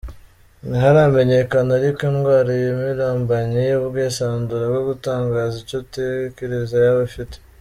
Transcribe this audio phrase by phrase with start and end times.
[0.67, 7.35] Ntiharamenyekana ariko indwara iyi mpirimbanyi y’ubwisanzure bwo gutangaza icyo utekereza yaba afite.